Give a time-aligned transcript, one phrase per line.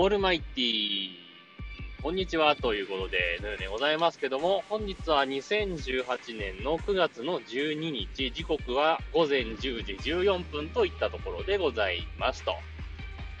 [0.00, 12.54] オールマイティー、こんにちはということで、のようでございますけども、本日は2018年の9月の12日、時刻は午前10時14分といったところでございますと。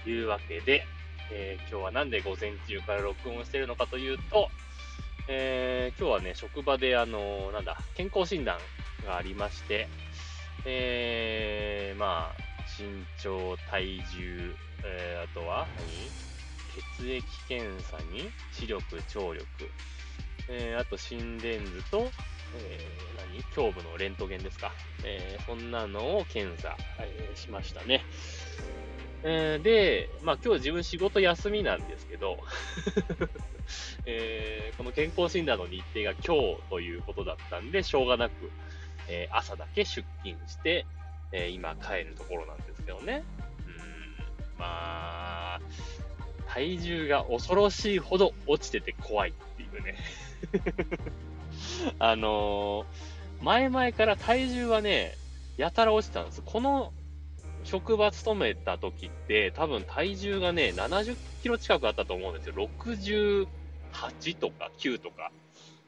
[0.04, 0.84] いうわけで、
[1.30, 4.48] えー、今日はなんで午前中から録音してるのかというと、
[5.28, 8.58] えー、今日はね、職場であのなんだ、健康診断
[9.06, 9.86] がありまして、
[10.64, 12.42] えー、まあ、
[12.76, 14.52] 身長、体重、
[14.84, 16.28] えー、あとは何、
[16.98, 19.46] 血液検査に視力、聴力、
[20.48, 22.08] えー、あと心電図と、
[22.56, 23.44] えー、何？
[23.56, 24.72] 胸部のレントゲンですか。
[25.04, 28.04] えー、そんなのを検査、え、しましたね。
[29.22, 32.38] えー、で、まあ今日自分仕事休みなんですけど、
[34.06, 38.50] えー、この健康診断の日程が今日ということだったんで、しょうがなく、
[39.08, 40.86] えー、朝だけ出勤して、
[41.32, 43.24] え、今帰るところなんですけどね。
[43.66, 44.14] うん、
[44.58, 45.60] まあ、
[46.58, 49.96] 体重が恐ろしいほど落ちてて怖いっていうね
[52.00, 55.16] あのー、前々から体重はね、
[55.56, 56.42] やたら落ちたんです。
[56.44, 56.92] この
[57.62, 62.54] 職場勤めた時って多分体重がね、70キロ近くあったと思うんですよ。
[62.54, 63.46] 68
[64.34, 65.30] とか9とか、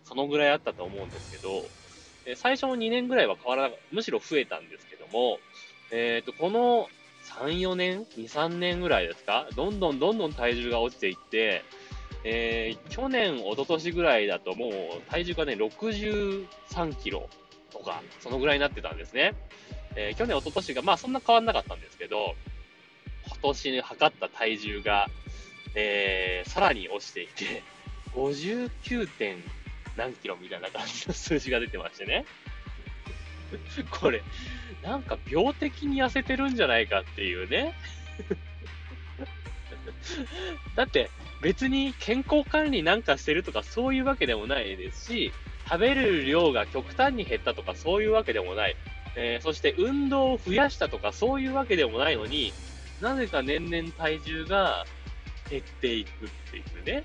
[0.05, 1.65] そのぐらいあったと思うんですけど、
[2.37, 5.41] 最初の2年ぐらいは変わらなむしろ増えたんですけども、
[5.91, 6.89] えっ、ー、と、この
[7.25, 9.47] 3、4年 ?2、3年ぐらいですか？
[9.57, 11.63] どんどんどんどん体重が落ちていって、
[12.25, 14.73] えー、去年、一昨年ぐらいだともう
[15.11, 16.47] 体重がね、63
[17.03, 17.29] キロ
[17.71, 19.35] とか、そのぐらいになってたんですね。
[19.97, 22.35] えー、去年、一昨年が、まあそんな変わんなかったんですけど、
[23.27, 25.07] 今年に測った体重が、
[25.75, 27.63] えー、さらに落ちていて、
[28.15, 29.39] 59.
[29.97, 32.25] 何キロみたいな感じの数字が出てましてね。
[33.91, 34.23] これ、
[34.83, 37.75] なんか病的に痩せてるんじゃないかっていうね。
[40.77, 41.11] だって
[41.43, 45.33] 別に健康管理なんかしてるとかそういうわけでもないですし、
[45.69, 48.77] 食べる量が極端に減ったとかそういうわけでもない。
[49.17, 52.53] えー、そして運動を増やしたとかそういうわけでもないのに、
[53.01, 54.85] なぜか年々体重が
[55.51, 57.05] 減っていくっていうね。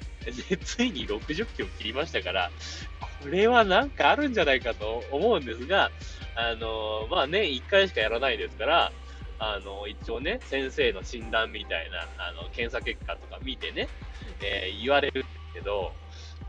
[0.50, 2.52] で、ついに60キロ切りましたから、
[3.22, 5.92] これはなんかあるんじゃないかと思うんですが、
[6.36, 8.92] あの、まあ年1回しかやらないですから、
[9.40, 13.90] あの、一応ね、先生の診断みたいな、あの、検査結果とか見てね、
[14.42, 15.92] えー、言われるけど、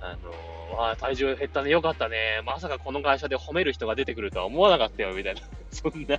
[0.00, 2.42] あの、わあ、体重減ったね、よかったね。
[2.44, 5.40] まさかこの会社で褒める人が出てくるとは思わなかったよ、みたいな。
[5.70, 6.18] そんな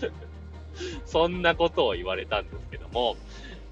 [1.04, 3.16] そんなことを言われたんですけども、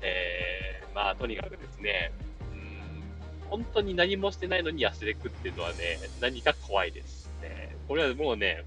[0.04, 2.12] えー、まあ、とにかくですね、
[2.52, 7.30] うん、本当に何もしてないのに痩せていくっていうのはね、何か怖いです。
[7.42, 8.64] ね、これはもうね、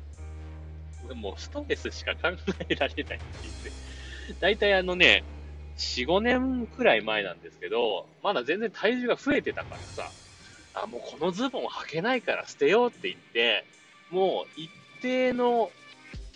[1.15, 2.29] もうストレスしか考
[2.69, 3.19] えられないっていうね。
[4.39, 5.23] 大体あのね、
[5.77, 10.11] 4、5年くらい前なんですけど、まだ全然体重が増えてたからさ、
[10.73, 13.65] あ、もうこのズボン履けないから捨てようって言って、
[14.09, 14.69] もう一
[15.01, 15.71] 定の、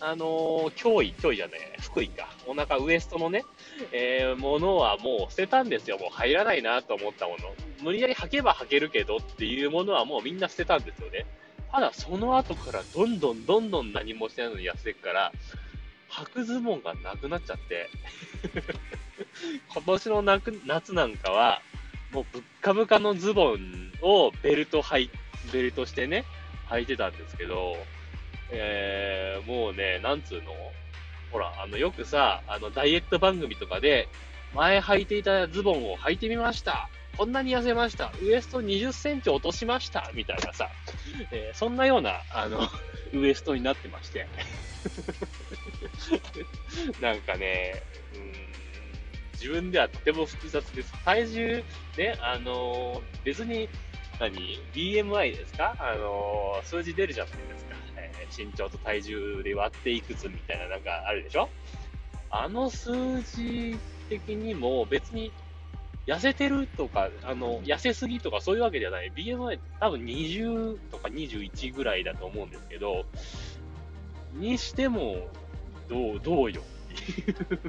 [0.04, 2.28] あのー、脅威、脅威じゃない、福井か。
[2.48, 3.44] お腹、ウエストのね、
[3.92, 5.96] えー、ものはもう捨てたんですよ。
[5.96, 7.54] もう入らないなと思ったもの。
[7.82, 11.24] 無理やり履けば履けるけどっていうものはもうみんな捨てたんですよね。
[11.70, 15.32] ただその後からどんどんどんどん何もしてないのに痩せていくから、
[16.10, 17.88] 履くズボンがなくなっちゃって
[19.72, 21.62] 今年の夏なんかは、
[22.10, 25.10] もうぶっかぶかのズボンをベルト履い、
[25.52, 26.24] ベルトしてね、
[26.68, 27.76] 履いてたんですけど、
[28.52, 30.52] えー、もうね、なんつうの？
[31.32, 34.08] ほら、あの、よくさ、あの、ダイエット番組とかで、
[34.54, 36.90] 前履いていたズボンを履いてみました。
[37.16, 38.12] こんなに痩せました。
[38.22, 40.10] ウエスト20センチ落としました。
[40.14, 40.68] みたいなさ、
[41.30, 42.68] えー、そんなような、あの、
[43.14, 44.26] ウエストになってまして。
[47.00, 47.82] なんかね、
[48.14, 48.32] うん、
[49.34, 50.92] 自分ではとても複雑です。
[51.04, 51.64] 体重、
[51.96, 53.68] ね、あの、別に、
[54.20, 55.74] 何 ?BMI ですか？
[55.78, 57.76] あの、数字出るじゃないですか。
[58.36, 61.48] 身長と体重で割っていくつみたいななんかあるでしょ？
[62.30, 63.76] あの数字
[64.08, 65.30] 的にも別に
[66.06, 69.12] 痩せてるとか、あの、痩せすぎとかそういうわけじゃない。
[69.14, 73.04] BMI 多分20とか21ぐらいだと思うんですけど、
[74.34, 75.28] にしても、
[75.88, 76.62] どう、どうよ？
[76.62, 77.60] っていう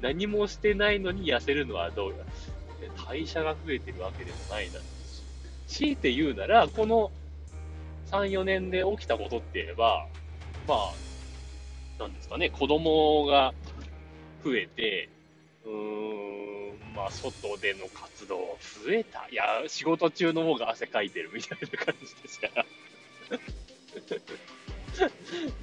[0.00, 2.16] 何もしてないのに痩せるのはどうよ？
[3.06, 4.82] 代謝が増えてるわけでもないだろう
[5.68, 5.78] し。
[5.78, 7.10] 強いて言うなら、この
[8.10, 10.06] 3、4年で起きたことって言えば、
[10.66, 10.92] まあ、
[11.98, 13.52] なんですかね、子供が
[14.44, 15.08] 増えて、
[15.64, 19.26] うーん、まあ、外での活動増えた。
[19.30, 22.64] いや、仕事中の方が汗かいてるみたいな感じですから。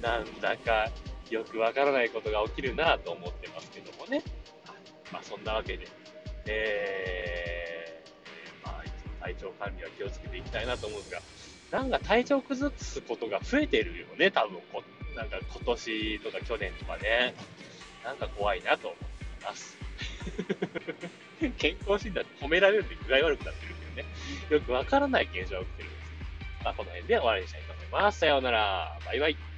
[0.00, 0.90] なんだか
[1.30, 4.22] よくわからないことが起きるなと思ってますけどもね。
[5.12, 5.86] まあ、そんなわけで、
[6.46, 11.22] えー、まあ、体調管理は気をつけていきたいなと思うんですが、
[11.74, 14.84] なんか体調崩すことが増えてるよね、多分こ、
[15.16, 17.34] なんか今年とか去年とかね。
[18.04, 19.00] なんか怖いなと思い
[19.42, 19.76] ます。
[21.58, 24.14] 健康診断って褒められるんで具合悪くなってるけどね。
[24.50, 26.64] よくわからない現象が起きてるんです。
[26.64, 28.20] まあ、この辺で終わりにしたいと思います。
[28.20, 28.98] さようなら。
[29.04, 29.53] バイバイ。